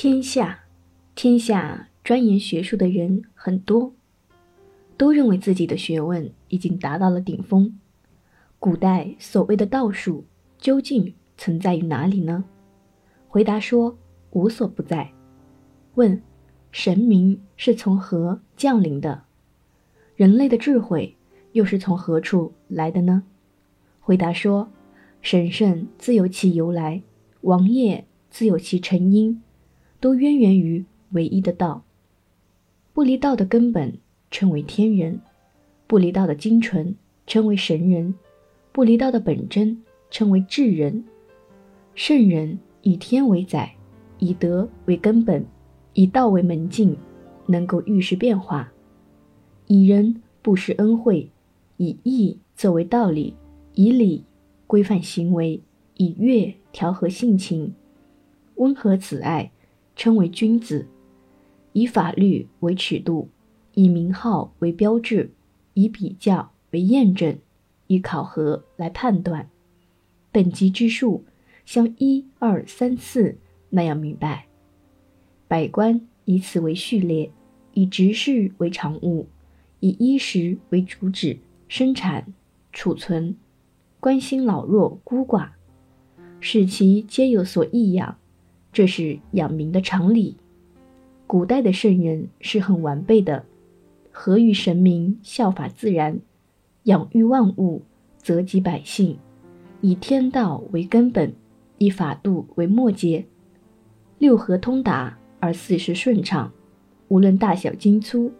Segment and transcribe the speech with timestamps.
[0.00, 0.60] 天下，
[1.16, 3.92] 天下钻研学术的人很多，
[4.96, 7.76] 都认为自己的学问已经达到了顶峰。
[8.60, 10.24] 古代所谓的道术
[10.56, 12.44] 究竟存在于哪里呢？
[13.26, 13.98] 回答说
[14.30, 15.10] 无所不在。
[15.96, 16.22] 问：
[16.70, 19.24] 神明是从何降临的？
[20.14, 21.16] 人类的智慧
[21.50, 23.24] 又是从何处来的呢？
[23.98, 24.70] 回答说：
[25.22, 27.02] 神圣自有其由来，
[27.40, 29.42] 王业自有其成因。
[30.00, 31.82] 都渊源于唯一的道，
[32.92, 33.98] 不离道的根本
[34.30, 35.20] 称为天人，
[35.86, 36.94] 不离道的精纯
[37.26, 38.14] 称为神人，
[38.70, 41.04] 不离道的本真称为智人。
[41.94, 43.74] 圣人以天为载，
[44.18, 45.44] 以德为根本，
[45.94, 46.96] 以道为门径，
[47.46, 48.68] 能够遇事变化；
[49.66, 51.28] 以仁布施恩惠，
[51.76, 53.34] 以义作为道理，
[53.74, 54.24] 以礼
[54.68, 55.60] 规范行为，
[55.96, 57.74] 以乐调和性情，
[58.54, 59.50] 温和慈爱。
[59.98, 60.86] 称为君子，
[61.72, 63.28] 以法律为尺度，
[63.74, 65.32] 以名号为标志，
[65.74, 67.36] 以比较为验证，
[67.88, 69.50] 以考核来判断。
[70.30, 71.24] 等级之数，
[71.66, 73.38] 像一二三四
[73.70, 74.46] 那样明白。
[75.48, 77.32] 百官以此为序列，
[77.72, 79.26] 以执事为常务，
[79.80, 82.32] 以衣食为主旨，生产、
[82.72, 83.34] 储存，
[83.98, 85.48] 关心老弱孤寡，
[86.38, 88.16] 使其皆有所益养。
[88.72, 90.36] 这是养民的常理。
[91.26, 93.44] 古代的圣人是很完备的，
[94.10, 96.20] 合于神明，效法自然，
[96.84, 97.82] 养育万物，
[98.16, 99.18] 泽及百姓，
[99.80, 101.34] 以天道为根本，
[101.76, 103.26] 以法度为末节，
[104.18, 106.52] 六合通达而四时顺畅。
[107.08, 108.32] 无论大小精粗，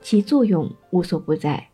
[0.00, 1.68] 其作用无所不在。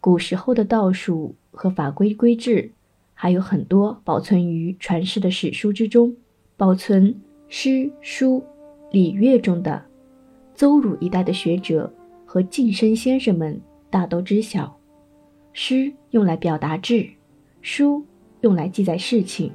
[0.00, 2.72] 古时候的道术和法规规制，
[3.14, 6.16] 还有很多保存于传世的史书之中。
[6.58, 7.14] 保存
[7.46, 8.42] 诗书
[8.90, 9.80] 礼乐中的，
[10.56, 11.88] 邹鲁一代的学者
[12.26, 14.76] 和晋身先生们大都知晓：
[15.52, 17.08] 诗用来表达志，
[17.62, 18.04] 书
[18.40, 19.52] 用来记载事情，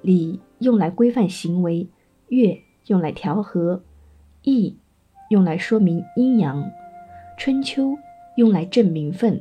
[0.00, 1.86] 礼用来规范行为，
[2.28, 3.82] 乐用来调和，
[4.42, 4.74] 义
[5.28, 6.64] 用来说明阴阳，
[7.36, 7.94] 春秋
[8.38, 9.38] 用来正名分。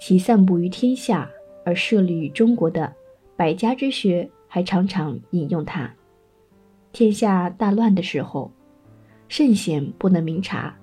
[0.00, 1.30] 其散布于天下
[1.64, 2.92] 而设立于中国的
[3.36, 5.94] 百家之学，还常常引用它。
[6.92, 8.50] 天下大乱的时候，
[9.28, 10.76] 圣贤不能明察，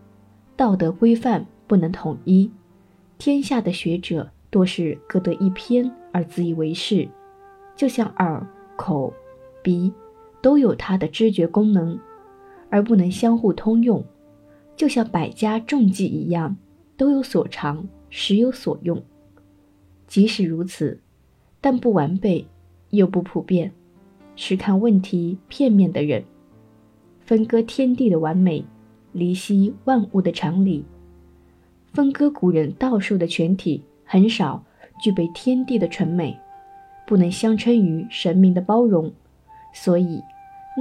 [0.56, 2.52] 道德规范不能统一，
[3.20, 7.08] 天下的学者多是各得一偏而自以为是，
[7.76, 8.44] 就像耳、
[8.76, 9.14] 口、
[9.62, 9.94] 鼻
[10.42, 12.00] 都有它的知觉功能，
[12.72, 14.04] 而不能相互通用，
[14.76, 16.58] 就像百家众技一样，
[16.98, 19.00] 都有所长，时有所用。
[20.08, 21.00] 即使如此，
[21.62, 22.48] 但不完备，
[22.90, 23.72] 又不普遍。
[24.42, 26.24] 是看问题片面的人，
[27.20, 28.64] 分割天地的完美，
[29.12, 30.86] 离析万物的常理。
[31.92, 34.64] 分割古人道术的全体，很少
[35.04, 36.40] 具备天地的纯美，
[37.06, 39.12] 不能相称于神明的包容。
[39.74, 40.22] 所以，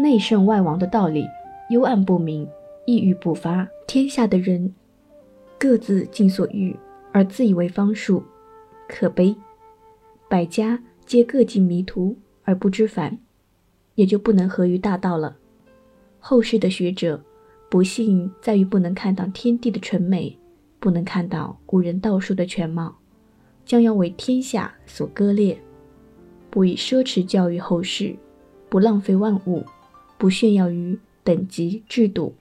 [0.00, 1.26] 内圣外王的道理
[1.70, 2.48] 幽暗不明，
[2.86, 3.66] 抑郁不发。
[3.88, 4.72] 天下的人
[5.58, 6.76] 各自尽所欲，
[7.10, 8.22] 而自以为方术，
[8.88, 9.34] 可悲。
[10.28, 13.18] 百家皆各尽迷途，而不知返。
[13.98, 15.36] 也就不能合于大道了。
[16.20, 17.20] 后世的学者，
[17.68, 20.38] 不幸在于不能看到天地的纯美，
[20.78, 22.96] 不能看到古人道术的全貌，
[23.64, 25.60] 将要为天下所割裂。
[26.48, 28.14] 不以奢侈教育后世，
[28.68, 29.64] 不浪费万物，
[30.16, 32.32] 不炫耀于等级制度，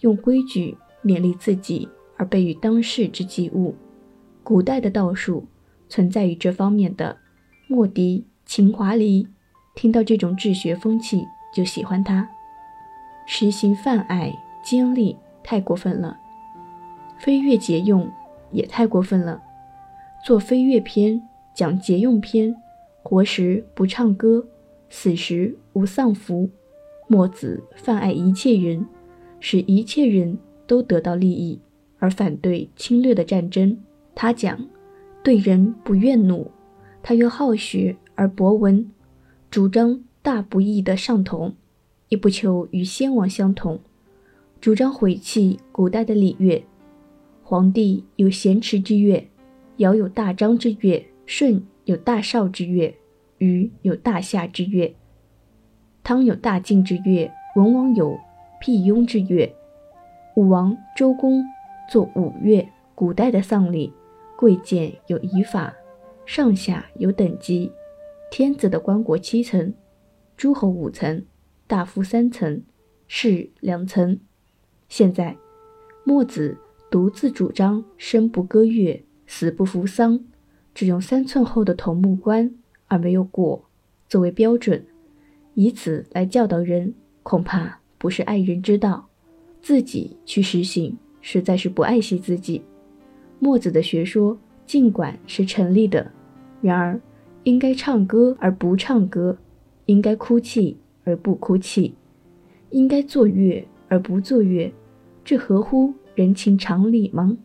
[0.00, 3.76] 用规矩勉励自己而备于当世之机物。
[4.42, 5.46] 古代的道术
[5.88, 7.18] 存在于这方面的，
[7.68, 9.28] 莫迪、秦华黎。
[9.76, 12.26] 听到这种治学风气就喜欢他，
[13.26, 15.14] 实行泛爱奸利
[15.44, 16.18] 太过分了，
[17.18, 18.10] 飞跃节用
[18.50, 19.42] 也太过分了。
[20.24, 21.22] 做飞跃篇
[21.54, 22.56] 讲节用篇，
[23.02, 24.46] 活时不唱歌，
[24.88, 26.48] 死时无丧服。
[27.06, 28.86] 墨子泛爱一切人，
[29.40, 31.60] 使一切人都得到利益，
[31.98, 33.78] 而反对侵略的战争。
[34.14, 34.66] 他讲
[35.22, 36.50] 对人不怨怒，
[37.02, 38.90] 他又好学而博闻。
[39.50, 41.54] 主张大不易的上同，
[42.08, 43.78] 也不求与先王相同；
[44.60, 46.62] 主张毁弃古代的礼乐。
[47.42, 49.28] 皇帝有咸池之乐，
[49.76, 52.94] 尧有大章之乐，舜有大少之乐，
[53.38, 54.94] 禹有大夏之乐，
[56.02, 58.18] 汤有大晋之乐，文王有
[58.60, 59.54] 辟雍之乐，
[60.34, 61.44] 武王、周公
[61.90, 62.68] 作五乐。
[62.96, 63.92] 古代的丧礼，
[64.38, 65.74] 贵贱有仪法，
[66.24, 67.70] 上下有等级。
[68.30, 69.72] 天子的棺椁七层，
[70.36, 71.24] 诸侯五层，
[71.66, 72.62] 大夫三层，
[73.06, 74.18] 士两层。
[74.88, 75.36] 现在，
[76.04, 76.58] 墨子
[76.90, 80.24] 独自主张“生不割月，死不扶桑”，
[80.74, 82.54] 只用三寸厚的桐木棺
[82.88, 83.62] 而没有椁
[84.08, 84.84] 作为标准，
[85.54, 89.08] 以此来教导人，恐怕不是爱人之道。
[89.62, 92.62] 自己去实行，实在是不爱惜自己。
[93.38, 96.10] 墨子的学说尽管是成立的，
[96.60, 97.00] 然而
[97.46, 99.38] 应该唱歌而不唱歌，
[99.84, 101.94] 应该哭泣而不哭泣，
[102.70, 104.72] 应该作乐而不作乐，
[105.24, 107.38] 这合乎人情常理吗？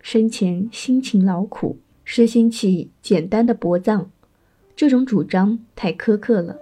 [0.00, 4.06] 生前辛勤劳苦，实行起简单的薄葬，
[4.74, 6.58] 这种主张太苛刻了，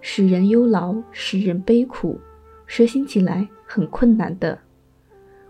[0.00, 2.18] 使人忧劳，使人悲苦，
[2.64, 4.58] 实行起来很困难的，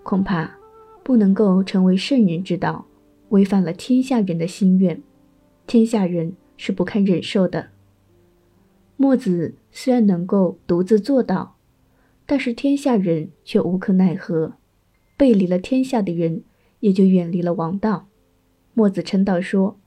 [0.03, 0.51] 恐怕。
[1.05, 2.85] 不能够成为圣人之道，
[3.29, 5.01] 违反了天下人的心愿，
[5.65, 7.69] 天下人是不堪忍受的。
[8.97, 11.57] 墨子虽然能够独自做到，
[12.25, 14.55] 但是天下人却无可奈何，
[15.17, 16.43] 背离了天下的人
[16.81, 18.07] 也就远离了王道。
[18.75, 19.79] 墨子称道说：“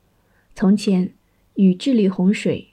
[0.55, 1.13] 从前
[1.55, 2.67] 禹治理洪水，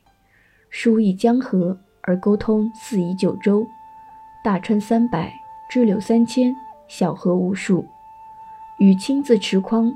[0.71, 3.67] 疏一江河而沟通四夷九州，
[4.45, 5.33] 大川三百，
[5.71, 6.55] 支流三千，
[6.87, 7.85] 小河无数。”
[8.79, 9.91] 禹亲自持筐，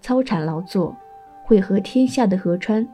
[0.00, 0.96] 操铲劳作，
[1.42, 2.86] 汇合天下的河川，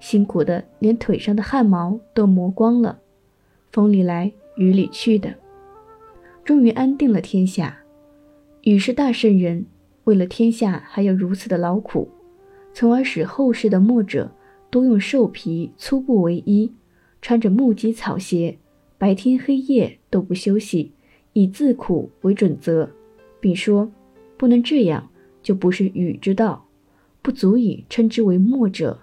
[0.00, 3.00] 辛苦的连腿上的汗毛都磨光了，
[3.72, 5.34] 风里来雨里去的，
[6.44, 7.78] 终于安定了天下。
[8.62, 9.66] 禹是大圣人，
[10.04, 12.08] 为了天下还有如此的劳苦，
[12.72, 14.30] 从而使后世的墨者
[14.70, 16.72] 多用兽皮粗布为衣，
[17.22, 18.58] 穿着木屐草鞋，
[18.98, 20.92] 白天黑夜都不休息，
[21.32, 22.90] 以自苦为准则，
[23.40, 23.90] 并说。
[24.38, 25.08] 不能这样，
[25.42, 26.66] 就不是禹之道，
[27.22, 29.00] 不足以称之为墨者。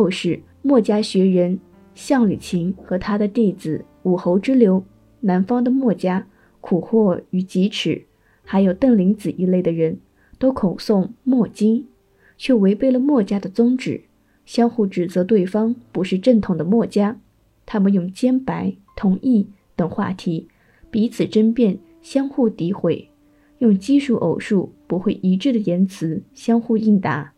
[0.00, 1.60] 后世墨家学人
[1.94, 4.82] 项羽秦和他的弟子武侯之流，
[5.20, 6.26] 南方的墨家
[6.62, 8.06] 苦惑于疾尺，
[8.42, 9.98] 还有邓林子一类的人，
[10.38, 11.86] 都口诵墨经，
[12.38, 14.04] 却违背了墨家的宗旨，
[14.46, 17.20] 相互指责对方不是正统的墨家。
[17.66, 20.48] 他们用兼白、同义等话题
[20.90, 23.10] 彼此争辩，相互诋毁。
[23.58, 27.34] 用奇数偶数不会一致的言辞相互应答，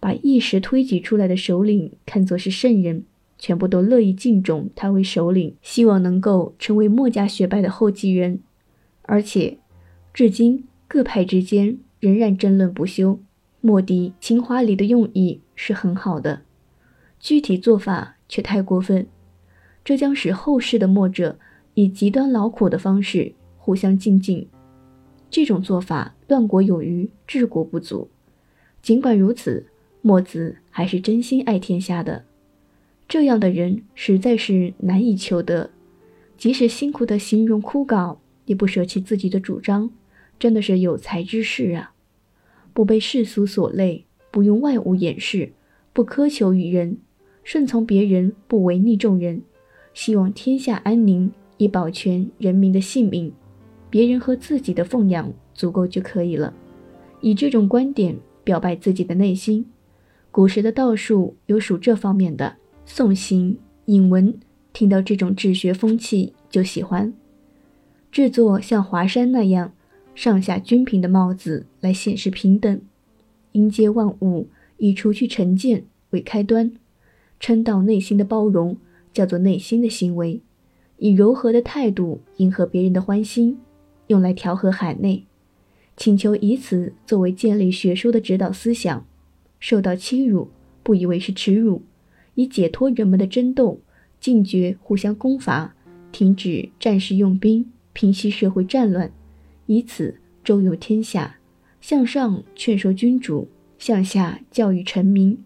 [0.00, 3.04] 把一时推举出来的首领看作是圣人，
[3.38, 8.40] 全部都乐意敬重他为首领，希望能够成为墨家学派的后继人。
[9.02, 9.58] 而且，
[10.14, 13.20] 至今各派之间仍然争论不休。
[13.60, 16.42] 墨翟情华里的用意是很好的，
[17.18, 19.06] 具体做法却太过分，
[19.84, 21.38] 这将使后世的墨者
[21.74, 24.48] 以极端劳苦的方式互相竞进。
[25.28, 28.08] 这种做法乱国有余，治国不足。
[28.80, 29.66] 尽管如此，
[30.02, 32.24] 墨子还是真心爱天下的。
[33.08, 35.70] 这样的人实在是难以求得，
[36.38, 39.90] 即使辛苦的形容枯槁，也不舍弃自己的主张，
[40.38, 41.92] 真的是有才之士啊！
[42.72, 45.52] 不被世俗所累，不用外物掩饰，
[45.92, 46.98] 不苛求于人，
[47.42, 49.42] 顺从别人，不违逆众人，
[49.92, 53.32] 希望天下安宁，以保全人民的性命。
[53.90, 56.54] 别人和自己的奉养足够就可以了，
[57.20, 59.66] 以这种观点表白自己的内心。
[60.32, 62.56] 古时的道术有属这方面的，
[62.86, 64.38] 宋行、引文
[64.72, 67.12] 听到这种治学风气就喜欢
[68.12, 69.72] 制作像华山那样
[70.14, 72.80] 上下均平的帽子来显示平等，
[73.52, 76.72] 迎接万物以除去成见为开端，
[77.40, 78.76] 称道内心的包容
[79.12, 80.40] 叫做内心的行为，
[80.98, 83.58] 以柔和的态度迎合别人的欢心。
[84.06, 85.24] 用来调和海内，
[85.96, 89.06] 请求以此作为建立学说的指导思想。
[89.60, 90.48] 受到欺辱，
[90.82, 91.82] 不以为是耻辱，
[92.34, 93.78] 以解脱人们的争斗，
[94.18, 95.74] 禁绝互相攻伐，
[96.10, 99.12] 停止战事用兵，平息社会战乱，
[99.66, 101.36] 以此周游天下。
[101.80, 103.48] 向上劝说君主，
[103.78, 105.38] 向下教育臣民。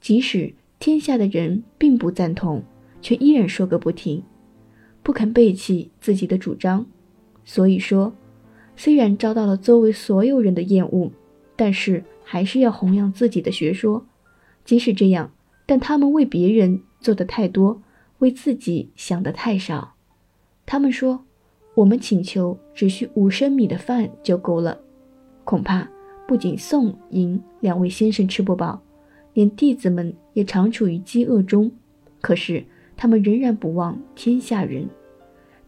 [0.00, 2.62] 即使天下的人并不赞同，
[3.00, 4.22] 却依然说个不停，
[5.02, 6.84] 不肯背弃自己的主张。
[7.46, 8.14] 所以说，
[8.76, 11.10] 虽然遭到了周围所有人的厌恶，
[11.56, 14.06] 但是还是要弘扬自己的学说。
[14.64, 15.30] 即使这样，
[15.66, 17.82] 但他们为别人做的太多，
[18.18, 19.94] 为自己想的太少。
[20.66, 21.24] 他们说
[21.76, 24.80] ：“我们请求只需五升米的饭就够了。”
[25.44, 25.86] 恐怕
[26.26, 28.80] 不仅宋、尹两位先生吃不饱，
[29.34, 31.70] 连弟子们也常处于饥饿中。
[32.22, 32.64] 可是
[32.96, 34.88] 他们仍然不忘天下人。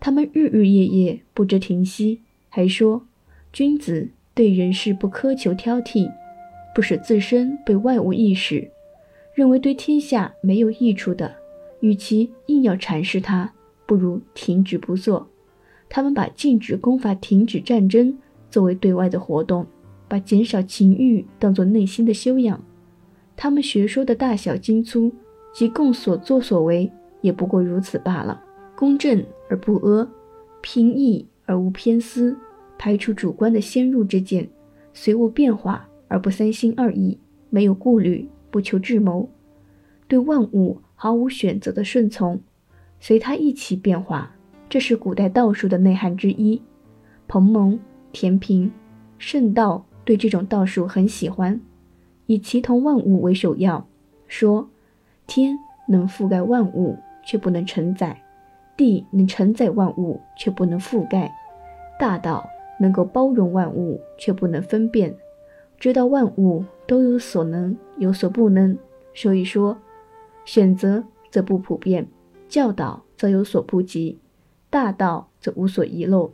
[0.00, 3.06] 他们日日夜夜不知停息，还说
[3.52, 6.10] 君子对人事不苛求挑剔，
[6.76, 8.70] 不使自身被外物意识，
[9.32, 11.34] 认为对天下没有益处的，
[11.80, 13.50] 与其硬要阐释它，
[13.86, 15.26] 不如停止不做。
[15.88, 18.18] 他们把禁止攻伐、停止战争
[18.50, 19.66] 作为对外的活动，
[20.06, 22.62] 把减少情欲当作内心的修养。
[23.36, 25.10] 他们学说的大小精粗
[25.54, 26.92] 及共所作所为，
[27.22, 28.44] 也不过如此罢了。
[28.76, 30.06] 公正而不阿，
[30.60, 32.36] 平易而无偏私，
[32.76, 34.46] 排除主观的先入之见，
[34.92, 37.18] 随物变化而不三心二意，
[37.50, 39.28] 没有顾虑，不求智谋，
[40.08, 42.40] 对万物毫无选择的顺从，
[43.00, 44.32] 随它一起变化。
[44.68, 46.60] 这是古代道术的内涵之一。
[47.28, 47.78] 彭蒙、
[48.12, 48.72] 田平、
[49.18, 51.60] 圣道对这种道术很喜欢。
[52.26, 53.86] 以其同万物为首要，
[54.26, 54.68] 说
[55.26, 55.56] 天
[55.88, 58.16] 能覆盖万物，却不能承载；
[58.76, 61.30] 地能承载万物，却不能覆盖；
[62.00, 62.44] 大道
[62.80, 65.14] 能够包容万物，却不能分辨。
[65.78, 68.76] 知道万物都有所能，有所不能，
[69.14, 69.76] 所以说
[70.44, 72.08] 选择则不普遍，
[72.48, 74.18] 教导则有所不及，
[74.70, 76.32] 大道则无所遗漏。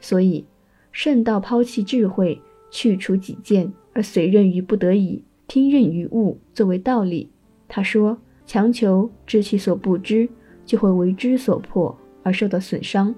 [0.00, 0.44] 所以
[0.92, 5.24] 圣道抛弃智慧，去除己见，而随任于不得已。
[5.46, 7.30] 听任于物作为道理，
[7.68, 10.28] 他说：强求知其所不知，
[10.64, 13.14] 就会为之所迫而受到损伤；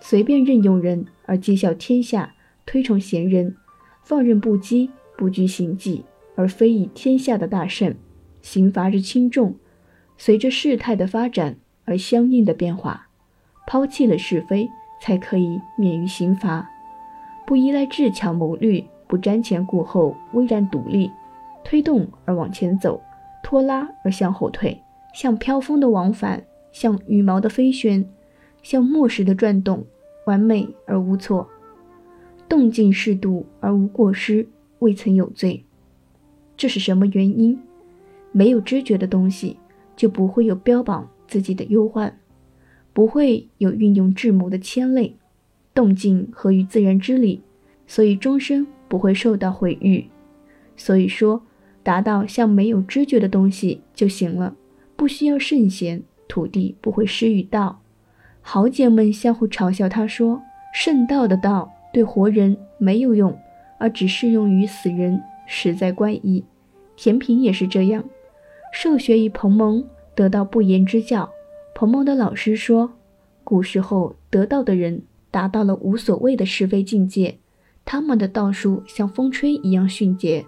[0.00, 2.34] 随便任用人而讥笑天下，
[2.66, 3.56] 推崇贤人，
[4.02, 6.04] 放任不羁，不拘形迹，
[6.34, 7.94] 而非以天下的大圣，
[8.42, 9.54] 刑罚之轻重，
[10.16, 13.08] 随着事态的发展而相应的变化。
[13.66, 14.68] 抛弃了是非，
[15.00, 16.66] 才可以免于刑罚；
[17.46, 21.10] 不依赖智巧谋虑，不瞻前顾后，巍然独立。
[21.62, 23.00] 推动而往前走，
[23.42, 24.80] 拖拉而向后退，
[25.14, 26.42] 像飘风的往返，
[26.72, 28.04] 像羽毛的飞旋，
[28.62, 29.84] 像磨石的转动，
[30.26, 31.48] 完美而无错，
[32.50, 34.46] 动静适度而无过失，
[34.80, 35.64] 未曾有罪。
[36.54, 37.58] 这是什么原因？
[38.32, 39.56] 没有知觉的东西，
[39.96, 42.18] 就不会有标榜自己的忧患，
[42.92, 45.16] 不会有运用智谋的牵累。
[45.72, 47.40] 动静合于自然之理，
[47.86, 50.04] 所以终生不会受到毁誉。
[50.76, 51.42] 所以说。
[51.82, 54.54] 达到像没有知觉的东西就行了，
[54.96, 57.80] 不需要圣贤，土地不会失于道。
[58.42, 60.42] 豪杰们相互嘲笑他说
[60.74, 63.38] ：“圣道的道对活人没有用，
[63.78, 66.44] 而只适用于死人，实在怪异。”
[66.96, 68.04] 甜品也是这样，
[68.72, 71.30] 受学于彭蒙，得到不言之教。
[71.74, 72.92] 彭蒙的老师说
[73.42, 77.38] ：“古时候得道的人达到了无所谓的是非境界，
[77.84, 80.44] 他们的道术像风吹一样迅捷。”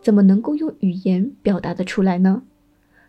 [0.00, 2.42] 怎么能够用语言表达得出来呢？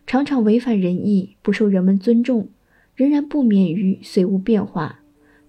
[0.06, 2.48] 常常违反仁义，不受人们尊重，
[2.96, 5.00] 仍然不免于随物变化。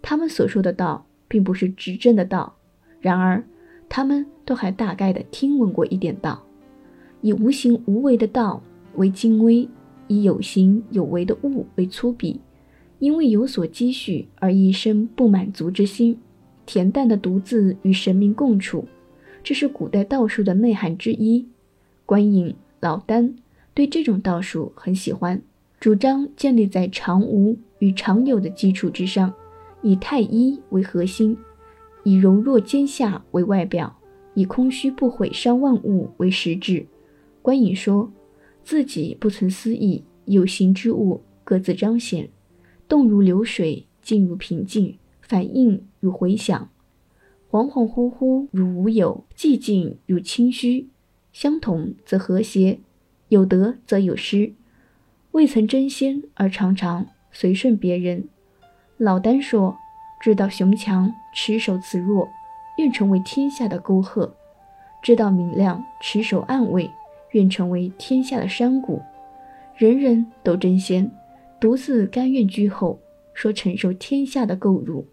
[0.04, 2.58] 他们所说的道，并不是执政的道，
[3.00, 3.42] 然而
[3.88, 6.44] 他们都还大概的听闻过一点道。
[7.22, 8.62] 以无形无为的道
[8.96, 9.70] 为精微，
[10.10, 12.38] 以有形有为的物为粗鄙。
[13.00, 16.20] 因为有所积蓄而一生不满足之心，
[16.68, 18.86] 恬淡的独自与神明共处。
[19.42, 21.48] 这是古代道术的内涵之一。
[22.06, 23.34] 观影、老聃
[23.74, 25.42] 对这种道术很喜欢，
[25.80, 29.34] 主张建立在常无与常有的基础之上，
[29.82, 31.38] 以太一为核心，
[32.04, 33.98] 以柔弱坚下为外表，
[34.34, 36.86] 以空虚不毁伤万物为实质。
[37.42, 38.12] 观影说
[38.64, 42.30] 自己不存私意，有形之物各自彰显，
[42.88, 46.70] 动如流水，静如平静，反应如回响。
[47.50, 50.88] 恍恍惚惚如无有，寂静如清虚，
[51.34, 52.80] 相同则和谐，
[53.30, 54.54] 有得则有失，
[55.32, 58.30] 未曾争先而常常随顺别人。
[59.04, 59.76] 老聃说
[60.22, 62.30] ：“知道雄强，持守自弱，
[62.78, 64.30] 愿成为天下的沟壑；
[65.02, 66.88] 知道明亮，持守暗卫，
[67.32, 69.02] 愿成为天下的山谷。
[69.76, 71.12] 人人都争先，
[71.60, 73.00] 独自甘愿居后，
[73.34, 75.04] 说承受天下的垢辱。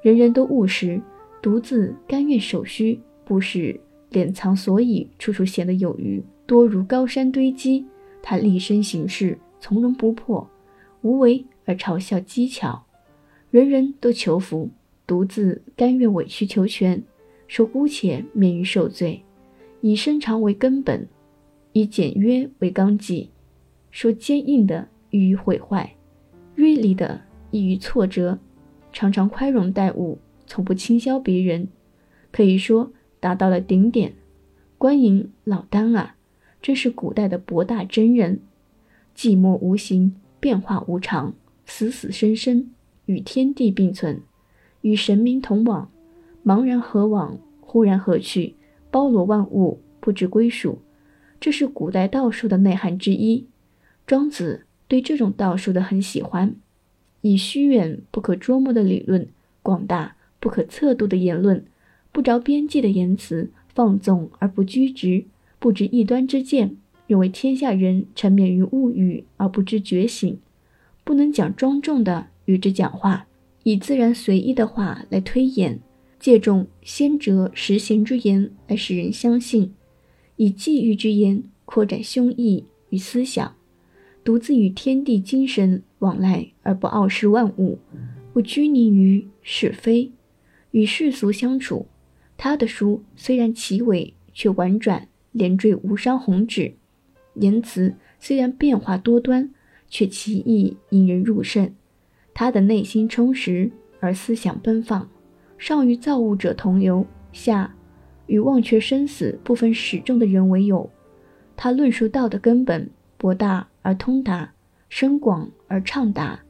[0.00, 1.02] 人人都务实。”
[1.42, 3.80] 独自甘愿守虚，不是
[4.12, 7.84] 敛藏所以，处处显得有余，多如高山堆积。
[8.22, 10.48] 他立身行事从容不迫，
[11.02, 12.83] 无为而嘲笑机巧，
[13.54, 14.68] 人人都求福，
[15.06, 17.00] 独自甘愿委曲求全，
[17.46, 19.22] 说姑且免于受罪，
[19.80, 21.06] 以身长为根本，
[21.72, 23.30] 以简约为纲纪，
[23.92, 25.94] 说坚硬的易于毁坏，
[26.56, 27.20] 锐利的
[27.52, 28.40] 易于挫折，
[28.92, 30.18] 常常宽容待物。
[30.48, 31.68] 从不轻消别人，
[32.32, 34.14] 可以说达到了顶点。
[34.76, 36.16] 观音老聃啊，
[36.60, 38.40] 真是古代的博大真人，
[39.16, 41.34] 寂寞无形，变化无常，
[41.64, 42.72] 死死生生，
[43.06, 44.20] 与天地并存，
[44.82, 45.90] 与神明同往，
[46.44, 47.38] 茫然何往？
[47.60, 48.54] 忽然何去？
[48.90, 50.78] 包罗万物，不知归属。
[51.40, 53.46] 这是古代道术的内涵之一。
[54.06, 56.54] 庄子对这种道术的很喜欢，
[57.22, 59.26] 以虚远不可捉摸的理论。
[59.62, 61.64] 广大不可测度的言论，
[62.12, 65.24] 不着边际的言辞，放纵而不拘直，
[65.58, 70.38] 不执异端之见，认为天下人沉湎于物欲而不知觉醒，
[71.02, 73.26] 不能讲庄重的与之讲话，
[73.62, 75.80] 以自然随意的话来推演，
[76.18, 79.72] 借重先哲实贤之言来使人相信，
[80.36, 83.54] 以际遇之言扩展胸臆与思想，
[84.22, 87.78] 独自与天地精神往来而不傲视万物。
[88.32, 90.10] 不拘泥于是非，
[90.72, 91.86] 与世俗相处。
[92.36, 96.72] 他的书虽然奇伟，却婉转连缀，无伤宏旨；
[97.34, 99.54] 言辞虽然变化多端，
[99.88, 101.72] 却奇异引人入胜。
[102.34, 105.08] 他的内心充实而思想奔放，
[105.56, 107.74] 上与造物者同游，下
[108.26, 110.90] 与忘却生死不分始终的人为友。
[111.56, 114.52] 他论述道的根本，博大而通达，
[114.88, 116.40] 深广而畅达。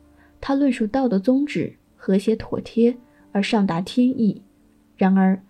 [0.41, 2.97] 他论述道的宗旨和谐妥帖
[3.33, 4.43] 而上达天意，
[4.97, 5.43] 然而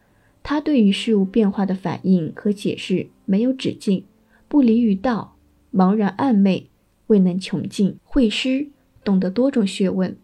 [0.43, 4.05] 他对于事物变化的反应和解释没有止境，
[4.49, 5.37] 不离于道，
[5.73, 6.69] 茫然暧昧，
[7.07, 7.97] 未能穷尽。
[8.03, 8.69] 会师
[9.03, 10.17] 懂得多种学问，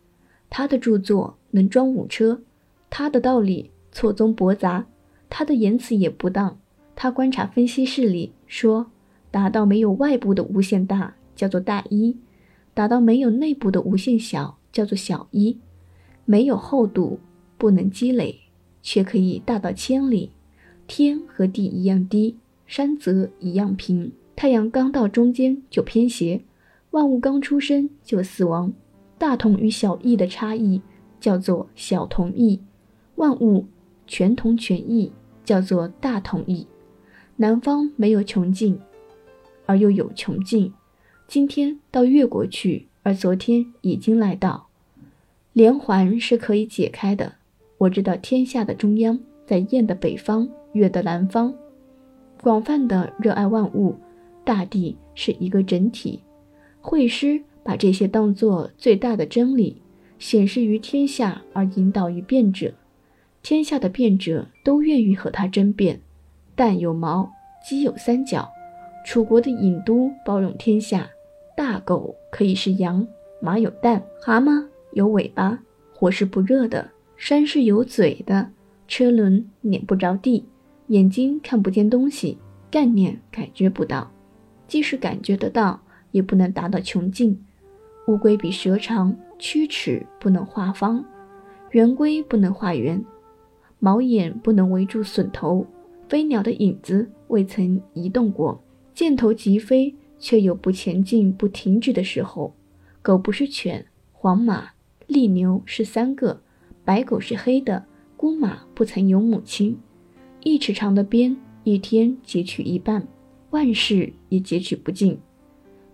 [0.51, 2.43] 他的著作能装五车，
[2.91, 4.87] 他的道理错综驳杂，
[5.31, 6.59] 他的言辞也不当。
[6.95, 8.91] 他观察分析事理，说
[9.31, 12.17] 达到没有外部的无限大，叫做大一；
[12.75, 14.59] 达到没有内部的无限小。
[14.73, 15.59] 叫做小一，
[16.25, 17.19] 没有厚度，
[17.59, 18.39] 不能积累，
[18.81, 20.31] 却可以大到千里。
[20.87, 22.37] 天和地一样低，
[22.69, 24.13] 山泽一样平。
[24.37, 26.45] 太阳刚到中间就偏斜，
[26.93, 28.73] 万物刚出生就死亡。
[29.21, 30.81] 大同与小异的差异
[31.21, 32.59] 叫做小同异，
[33.17, 33.67] 万物
[34.07, 35.13] 全同全异
[35.45, 36.67] 叫做大同异。
[37.37, 38.81] 南方没有穷尽，
[39.67, 40.73] 而又有穷尽。
[41.29, 42.87] 今天到越国去。
[43.03, 44.69] 而昨天已经来到，
[45.55, 47.35] 连环是可以解开的。
[47.79, 51.55] 我知道天下的中央在燕的北方，月的南方，
[52.43, 53.97] 广泛的热爱万物，
[54.45, 56.21] 大地是一个整体。
[56.83, 59.81] 会师把这些当作最大的真理，
[60.19, 62.75] 显示于天下，而引导于辩者。
[63.45, 66.01] 天下的辩者都愿意和他争辩。
[66.57, 67.31] 蛋有毛，
[67.65, 68.51] 鸡有三角。
[69.07, 71.09] 楚国的郢都包容天下。
[71.57, 73.07] 大狗可以是羊，
[73.41, 75.57] 马有蛋，蛤蟆有尾巴，
[75.95, 78.51] 火是不热的，山是有嘴的，
[78.89, 80.45] 车轮碾不着地，
[80.89, 82.37] 眼睛看不见东西，
[82.69, 84.11] 概念感觉不到，
[84.67, 85.81] 即使感觉得到，
[86.11, 87.41] 也不能达到穷尽。
[88.11, 91.05] 乌龟比蛇长，曲尺不能画方，
[91.71, 93.01] 圆规不能画圆，
[93.79, 95.65] 毛眼不能围住笋头，
[96.09, 98.61] 飞鸟的影子未曾移动过，
[98.93, 99.95] 箭头疾飞。
[100.23, 102.55] 却有不前进、不停止的时候。
[103.01, 104.69] 狗不是犬，黄马、
[105.07, 106.43] 厉牛是三个，
[106.85, 107.87] 白狗是黑的，
[108.19, 109.79] 孤马不曾有母亲。
[110.43, 113.09] 一尺长的鞭，一天截取一半，
[113.49, 115.19] 万事也截取不尽。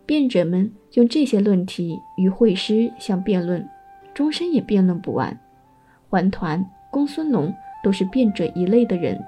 [0.07, 3.69] 辩者们用这些论题与会师相辩论，
[4.15, 5.39] 终身也辩论不完。
[6.09, 9.21] 环团、公孙龙都是辩者一类的人，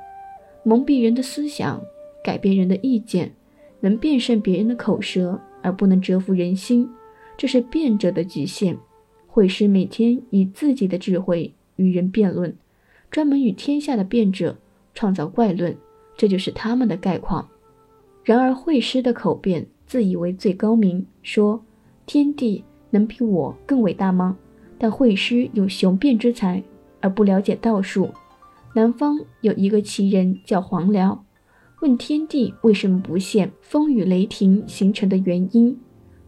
[0.62, 1.82] 蒙蔽人的思想，
[2.22, 3.32] 改变人的意见。
[3.80, 6.88] 能辩胜别人的口舌，而不能折服人心，
[7.36, 8.76] 这是辩者的局限。
[9.26, 12.56] 会师每天以自己的智慧与人辩论，
[13.08, 14.56] 专门与天下的辩者
[14.94, 15.76] 创造怪论，
[16.16, 17.48] 这就是他们的概况。
[18.24, 21.64] 然而会师的口辩自以为最高明，说
[22.04, 24.36] 天地能比我更伟大吗？
[24.78, 26.62] 但惠师有雄辩之才，
[27.00, 28.10] 而不了解道术。
[28.74, 31.24] 南方有一个奇人叫黄辽。
[31.80, 35.78] 问天地为什么不现风雨雷霆形成的原因？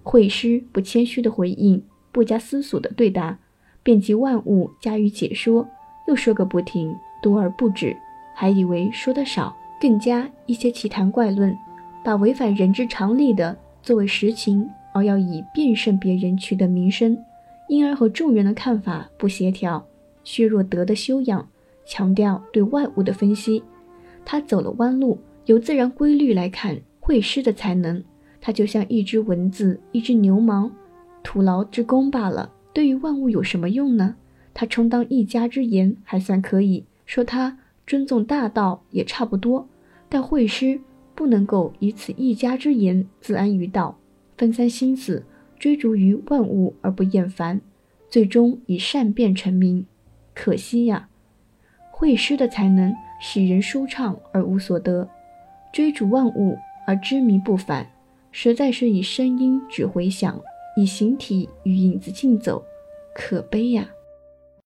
[0.03, 3.39] 惠师不谦虚的回应，不加思索的对答，
[3.83, 5.69] 遍及万物加以解说，
[6.09, 7.95] 又说个不停，多而不止，
[8.35, 11.55] 还以为说的少，更加一些奇谈怪论，
[12.05, 17.17] 把违反人之常理的作为实情，而要以辩胜别人取得名声，
[17.69, 19.85] 因而和众人的看法不协调，
[20.25, 21.49] 削弱德的修养，
[21.85, 23.63] 强调对外物的分析，
[24.25, 25.19] 他走了弯路。
[25.47, 28.05] 由自然规律来看，会师的才能，
[28.41, 30.71] 他就像一只蚊子，一只牛虻，
[31.25, 32.53] 徒劳之功罢了。
[32.73, 34.15] 对于万物有什么用呢？
[34.55, 39.67] 他充当一家之言还算可以说，他尊重大道也差不多。
[40.09, 40.81] 但会师
[41.21, 43.99] 不能够以此一家之言自安于道，
[44.39, 45.23] 分散心思
[45.59, 47.61] 追逐于万物而不厌烦，
[48.09, 49.85] 最终以善变成名。
[50.33, 51.11] 可惜呀，
[51.91, 55.07] 会师的才能使人舒畅而无所得。
[55.75, 56.57] 追逐万物
[56.87, 57.91] 而知迷不返，
[58.33, 60.41] 实在是以声音指回响，
[60.75, 62.65] 以形体与影子竞走，
[63.15, 63.87] 可悲呀！